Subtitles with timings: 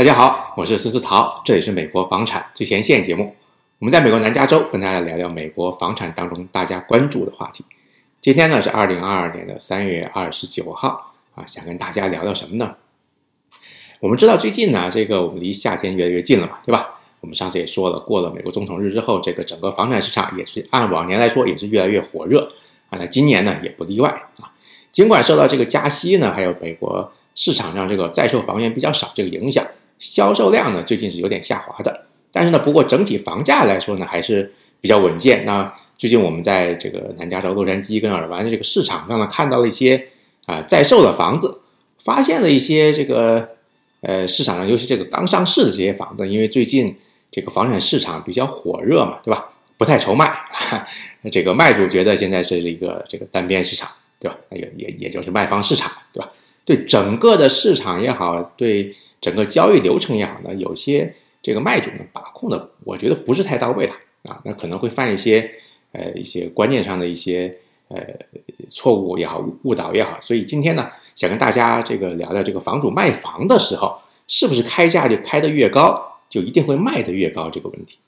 [0.00, 3.36] 大家好，我是思思桃，这里是美国房产最前线节目。
[3.78, 7.62] 我们在美国南加州跟大家聊聊美国房产当中大家关注的话题。
[8.18, 12.76] 今天呢是二零二二年的三月二十九号啊，想跟大家聊聊什么呢？
[14.00, 16.98] 我们知道最近呢，这个我们离夏天越来越近了嘛，对吧？
[17.20, 22.50] 我们上次也说了，过了美国总统日之后，这个整个房产市场也是按往年来说也是越来越火热
[22.88, 22.96] 啊。
[22.98, 24.08] 那今年呢也不例外
[24.40, 24.50] 啊。
[24.90, 29.62] 尽管受到这个加息呢，还有美国市场上这个在售房源比较少这个影响。
[30.00, 35.44] 销售量呢，最近是有点下滑的，但是呢，不过整体房价来说呢，还是比较稳健。
[35.44, 40.08] 那最近我们在这个南加州、洛杉矶跟尔湾的这个市场上呢，看到了一些
[40.46, 41.60] 啊在售的房子，
[42.02, 43.50] 发现了一些这个
[44.00, 46.96] 呃市场上，尤其这个刚上市的这些房子，因为最近
[47.30, 49.50] 这个房产市场比较火热嘛，对吧？
[49.76, 50.34] 不太愁卖，
[51.30, 53.86] 这个卖主觉得现在是一个这个单边市场，
[54.18, 54.38] 对吧？
[54.52, 56.30] 也也也就是卖方市场，对吧？
[56.64, 58.96] 对整个的市场也好，对。
[59.20, 63.92] 整个交易流程也好呢，有些这个卖主呢把控的，我觉得不是太到位的
[64.30, 65.50] 啊，那可能会犯一些
[65.92, 67.54] 呃一些观念上的一些
[67.88, 67.98] 呃
[68.70, 70.18] 错误也好，误导也好。
[70.20, 77.98] 所以今天呢，想跟大家这个聊聊这个房主卖房的时候，是不是开价就开的越高，就一定会卖的越高这个问题。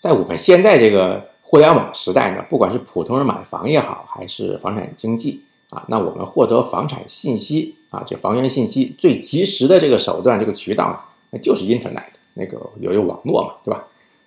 [0.00, 5.42] 在我们现在这个互联网时代呢，不管是普通人买房也好，还是房产经纪。
[5.70, 12.02] 啊，那我们获得房产信息啊，这房源信息最及时的这个手段，这个渠道，那就是 Internet
[12.34, 13.84] 那个有一个网络嘛，对吧？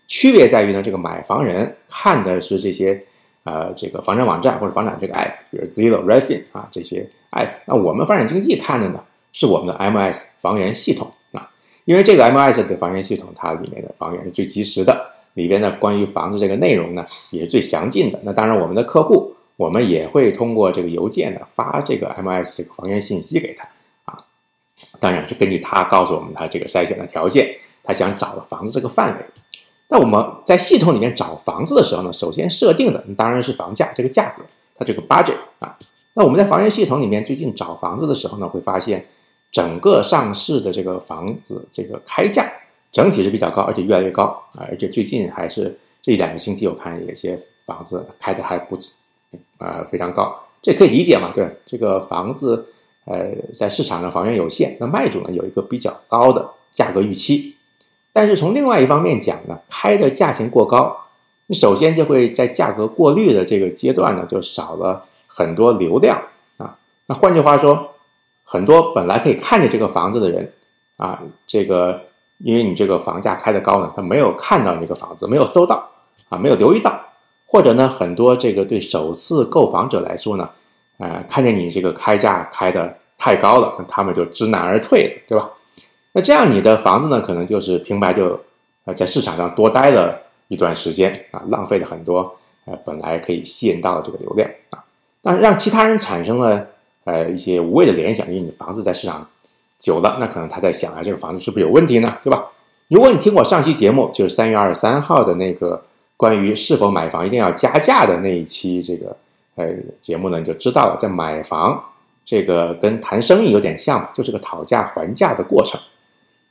[0.08, 3.03] 区别在于呢，这个买房人看的是这些
[3.44, 7.49] 呃这个房产网站或者房产这个 App，比如 Zillow、Redfin 啊这些 App。
[7.66, 11.49] 那我们房产经纪看的呢，是我们的 MS 房源系统啊，
[11.83, 18.19] 因为这个 MS 的房源系统，它里面的房源是最及时的，里边的关于房子这个内容呢，也是最详尽的。
[18.23, 19.33] 那当然，我们的客户。
[19.64, 23.66] 我们也会通过这个邮件呢发这个 MLS 这个房源信息给他
[24.03, 24.20] 啊，
[25.00, 29.25] 当然是根据他告诉我们他这个筛选的条件，他想找的房子这个范围。
[29.88, 34.43] 那我们在系统里面找房子的时候呢，首先设定的当然是房价这个价格，
[34.76, 35.77] 它这个 budget 啊。
[36.16, 39.05] 那我们在房源系统里面最近找房子的时候呢，会发现
[39.49, 42.52] 整个上市的这个房子这个开价
[42.92, 44.23] 整体是比较高，而且越来越高
[44.58, 48.92] 啊，而且最近还是这一两个星期我看有些房子开的还不错。
[49.58, 51.32] 呃，非常高，这可以理解嘛？
[51.33, 52.67] 对，这个房子，
[53.05, 57.55] 呃，在市场上房源有限，那卖主呢有一个比较高的价格预期，
[58.11, 61.05] 但是从另外一方面讲呢，开的价钱过高，
[61.48, 66.22] 你首先就会在价格过滤的这个阶段呢，就少了很多流量
[66.58, 66.77] 啊。
[67.08, 67.92] 那换句话说，
[68.43, 70.52] 很多本来可以看见这个房子的人
[70.98, 72.02] 啊，这个
[72.39, 75.89] 因为你这个房价开的高呢，他没有看到这个房子，没有搜到
[76.30, 76.99] 啊，没有留意到。
[77.53, 80.49] 或者呢，很多这个对首次购房者来说呢，
[80.97, 85.52] 呃，看见你这个开价开的太高了，那他们就知难而退了，对吧？
[86.13, 88.39] 那这样你的房子呢，可能就是平白就
[88.86, 94.83] 呃在市场上多待了一段时间啊，浪费了很多呃本来可以吸引到的这个流量啊，
[95.21, 96.65] 但是让其他人产生了
[97.03, 99.30] 呃一些无谓的联想，因为你房子在市场
[99.77, 102.47] 久了，那可能他在想啊，这个房子是不是有问题呢，对吧？
[102.87, 105.83] 如果你听我上期节目，就是三月二十三号的那个。
[106.15, 109.15] 关于是否买房一定要加价的那一期这个
[109.55, 111.83] 呃节目呢，你就知道了，在买房
[112.23, 115.79] 这个跟谈生意有点像嘛，就是个讨价还价的过程。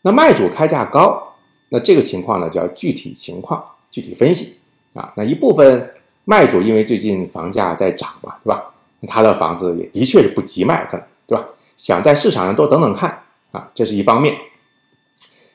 [0.03, 1.35] 那卖主开价高，
[1.71, 4.59] 那这个情况呢叫具体情况具体分析
[4.95, 5.13] 啊。
[5.17, 5.91] 那一部分
[6.25, 8.75] 卖主因为最近房价在涨嘛，对吧？
[9.07, 11.45] 他的房子也的确是不急卖，可能对吧？
[11.77, 14.37] 想在市场上多等等看啊，这是一方面。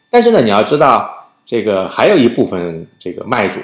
[0.09, 3.59] 但是呢，你要知道这个还有一部分这个卖主。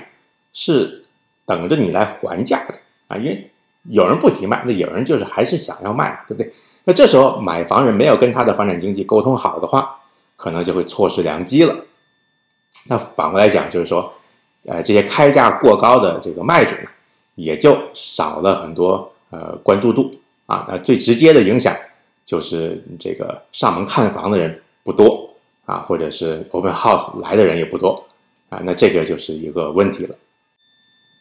[0.54, 1.04] 是
[1.46, 2.76] 等着你来还价的
[3.08, 3.50] 啊，因为
[3.90, 6.54] 有人不急卖，那有人就是还是想要卖，对不对？
[6.86, 10.00] 那这时候买房人没有跟他的房产经纪沟通好的话，
[10.36, 11.76] 可能就会错失良机了。
[12.88, 14.14] 那反过来讲，就是说，
[14.66, 16.90] 呃，这些开价过高的这个卖主呢，
[17.36, 20.14] 也就少了很多呃关注度
[20.46, 20.66] 啊。
[20.68, 21.74] 那最直接的影响
[22.26, 25.30] 就是这个上门看房的人不多
[25.66, 28.04] 啊，或者是 open house 来的人也不多
[28.50, 30.16] 啊，那这个就是一个问题了。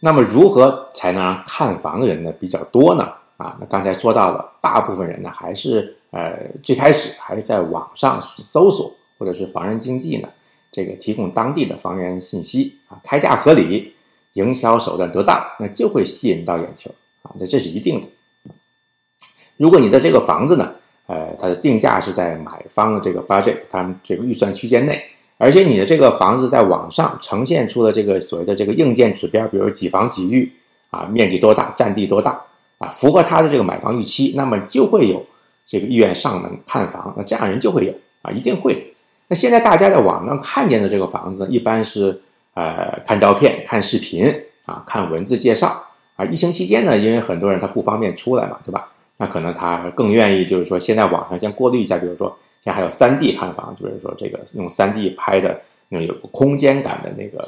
[0.05, 3.09] 那么如何才能让看房的人呢比较多呢？
[3.37, 10.29] 啊，那刚才说到了，大部分人呢还是呃最开始还是在网上搜索，或者是房源经纪呢
[10.73, 13.95] 这个提供当地的房源信息啊，开价合理，
[14.33, 16.91] 营销手段得当，那就会吸引到眼球
[17.23, 18.09] 啊，那这是一定的。
[19.57, 20.75] 如果你的这个房子呢，
[21.07, 25.01] 呃，它的定价是在买方的这个 budget，他们这个预算区间内。
[25.43, 30.49] 而且你的这个房子在网上呈现出了这个所谓的这个硬件指标，比如几房几浴
[30.91, 32.41] 啊，面积多大，占地多大
[32.79, 35.27] 啊，符合他的这个买房预期，那么就会有
[35.67, 37.93] 这个意愿上门看房，那这样人就会有
[38.23, 38.93] 啊，一定会。
[39.27, 42.23] 那现在大家在网上看见的这个房子，一般是
[42.55, 44.33] 呃看照片、看视频
[44.67, 45.83] 啊、看文字介绍
[46.15, 46.25] 啊。
[46.25, 48.93] 疫情期间呢，因为很多人他不方便出来嘛，对吧？
[49.17, 52.33] 那可能他更愿意就是说，先在网上先过滤一下，比如说
[52.63, 57.39] 现在还有三 D 看房，就是说这个用三 D 拍的那种有空间感的那个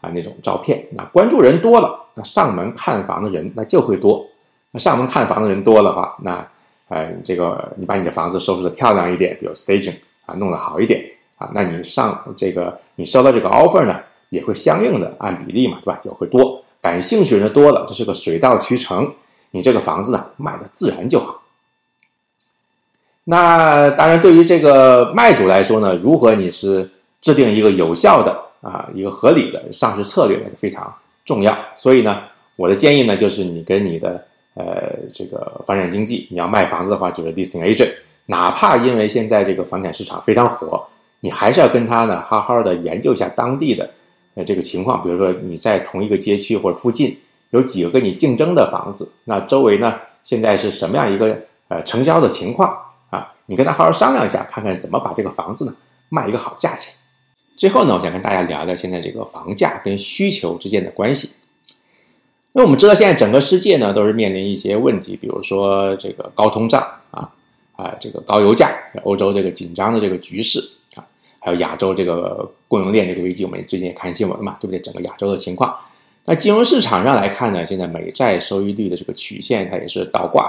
[0.00, 0.86] 啊那种照片。
[0.92, 4.24] 那关注人多了，那上门看房的人那就会多。
[4.70, 6.48] 那上门看房的人多的话，那
[6.86, 11.04] 呃这个你把你的房子收拾的漂亮一点，比如 staging 啊弄得好一点
[11.36, 15.98] 啊，那你上这个你收到这个 offer 呢，也会相应的按比例嘛，对吧？
[16.00, 19.12] 就会多，感兴趣的人多了，这是个水到渠成。
[19.50, 21.42] 你这个房子呢，卖的自然就好。
[23.30, 26.90] 那当然，对于这个卖主来说呢，如何你是
[27.20, 30.92] 制定一个有效的啊一个合理的上市策略呢，就非常
[31.24, 31.56] 重要。
[31.76, 32.22] 所以呢，
[32.56, 34.24] 我的建议呢，就是你跟你的
[34.54, 37.92] 呃这个房产经纪，你要卖房子的话，就是 listing agent，
[38.26, 40.84] 哪怕因为现在这个房产市场非常火，
[41.20, 43.88] 你还是要跟他呢好好的研究一下当地的
[44.34, 45.00] 呃这个情况。
[45.02, 47.16] 比如说你在同一个街区或者附近。
[47.50, 49.92] 有几个跟你竞争的房子，那周围呢？
[50.22, 51.36] 现在是什么样一个
[51.66, 52.72] 呃成交的情况？
[53.50, 55.74] 你跟他好好商量一下，看看怎么把这个房子呢
[56.08, 56.94] 卖一个好价钱。
[57.56, 61.30] 最后呢，我想跟大家聊聊现在这个房价跟需求之间的关系。
[62.52, 66.80] 那我们知道，现在整个世界呢都是面临一些问题，比如说这个高通胀
[67.10, 67.28] 啊
[67.74, 70.60] 啊，这个高油价，欧洲这个紧张的这个局势
[70.94, 71.02] 啊，
[71.40, 74.80] 还有亚洲这个供应链这个危机，我们最近也看新闻嘛，对不对？
[74.80, 75.76] 整个亚洲的情况。
[76.24, 80.44] 那金融市场上来看呢，现在美债收益率的这个曲线它也是倒挂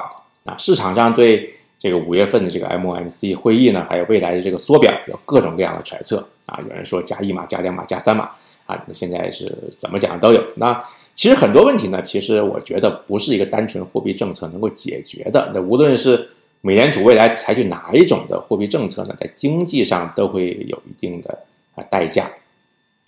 [0.45, 0.55] 的啊。
[0.59, 6.59] 市场上对这个五月份的这个 MOMC 会议呢，还有未来的这个缩表有各种各样的揣测啊。
[6.61, 8.29] 有人说加一码、加两码、加三码
[8.67, 10.43] 啊，那现在是怎么讲都有。
[10.57, 10.79] 那
[11.15, 15.49] 其实很多问题呢，其实我觉得不是一个单纯货币政策能够解决的。
[15.55, 16.29] 那无论是
[16.61, 21.35] 美联储未来采取哪一种的货币政策呢，在经济上都会有一定的
[21.73, 22.29] 啊代价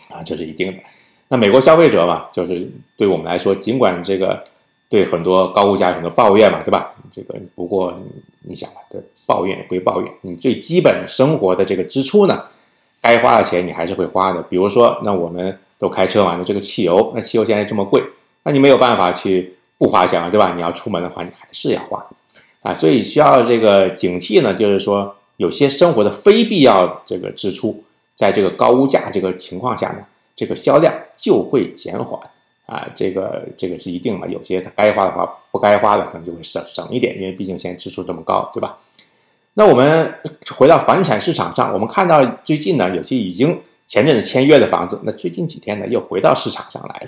[0.09, 0.79] 啊，这是一定的。
[1.27, 2.67] 那美国消费者嘛，就是
[2.97, 4.43] 对我们来说，尽管这个
[4.93, 6.93] 对很多高物价很多抱怨嘛，对吧？
[7.09, 7.99] 这个不过
[8.41, 12.43] 你想吧，这抱怨归抱怨，你最基本生活的这个支出呢，
[13.01, 14.39] 该花的钱你还是会花的。
[14.43, 18.03] 比如说，那我们都开车嘛，那这个汽油，那汽油现在这么贵，
[18.43, 20.53] 那你没有办法去不花钱了，对吧？
[20.55, 22.05] 你要出门的话，你还是要花
[22.61, 22.71] 啊。
[22.71, 30.05] 所以需要这个警惕呢，就是说有些生活的非必要这个支出，在这个高物价这个情况下呢。
[30.35, 32.19] 这个销量就会减缓
[32.65, 34.27] 啊，这个这个是一定的。
[34.29, 38.77] 有些他该花的话，不该花的可能就会省省一点，因为毕竟现在支出这么高，对吧？
[39.55, 40.13] 那我们
[40.55, 47.07] 回到房地产市场上，我们看到最近呢，有些已经前阵子签约的房子，那最近几天呢又回到市场上来了。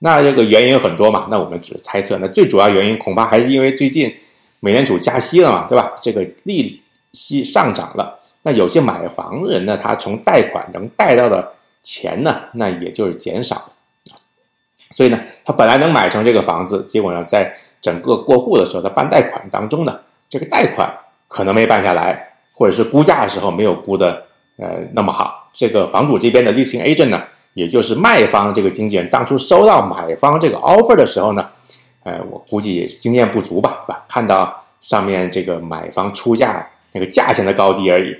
[0.00, 2.18] 那这个原因很多嘛，那我们只是猜测。
[2.18, 4.14] 那最主要原因恐怕还是因为最近
[4.60, 5.92] 美联储加息了嘛，对吧？
[6.02, 6.80] 这个利
[7.12, 11.54] 息上涨了，那有些买房人呢，他从贷款能贷到的。
[11.82, 13.72] 钱呢，那也就是减少了
[14.90, 19.98] 所以呢，他本来能买成这个房子，结果呢，在整个过户的时候，他办贷款当中呢，
[20.28, 20.92] 这个贷款
[21.28, 24.26] 可能没办下来，或者是估价的时候没有估的
[24.56, 25.48] 呃那么好。
[25.52, 27.22] 这个房主这边的 leasing agent 呢，
[27.54, 31.48] 也就是卖方这个经纪人，当初收到买方这个 offer 的时候呢，
[32.02, 34.04] 呃，我估计也经验不足吧，吧？
[34.08, 38.16] 看到上面这个买方出价那个价钱的高低而已，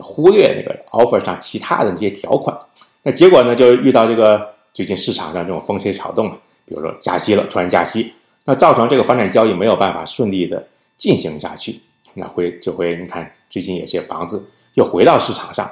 [0.00, 2.56] 忽略那个 offer 上其他的那些条款。
[3.02, 8.12] 那结果呢，就遇到这个最近市场上这种风吹草动啊，比如说加息了，突然加息，
[8.44, 10.66] 那造成这个房产交易没有办法顺利的
[10.96, 11.80] 进行下去，
[12.14, 15.70] 那会就会你看最近有些房子又回到市场上，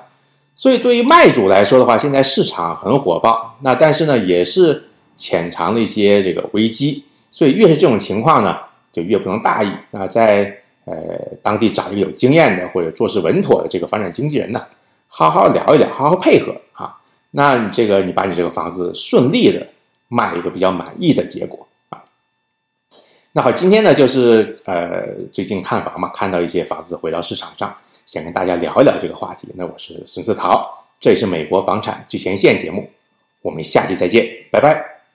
[0.54, 4.84] 所以对于卖主来说的话，现在市场很火爆，那但是呢也是
[5.16, 8.56] 潜藏了一些这个危机，所以越是这种情况呢，
[8.92, 9.72] 就越不能大意。
[9.90, 10.94] 那在呃
[11.42, 14.64] 当地找一个有经验的或者做事稳妥的这个房产经纪人呢，
[15.08, 16.96] 好好聊一聊，好好配合啊。
[17.32, 19.66] 那你这个，你把你这个房子顺利的
[20.08, 22.04] 卖一个比较满意的结果啊。
[23.32, 27.74] 那好，今天呢就是呃最近看房嘛，看到一些房子回到市场上，
[28.06, 29.48] 想跟大家聊一聊这个话题。
[29.54, 32.90] 那我是孙思桃，这里是美国房产最前线节目，
[33.40, 34.91] 我们下期再见，拜拜。